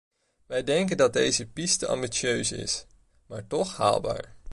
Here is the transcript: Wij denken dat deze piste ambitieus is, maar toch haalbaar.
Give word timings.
Wij 0.45 0.63
denken 0.63 0.97
dat 0.97 1.13
deze 1.13 1.45
piste 1.47 1.87
ambitieus 1.87 2.51
is, 2.51 2.85
maar 3.25 3.47
toch 3.47 3.77
haalbaar. 3.77 4.35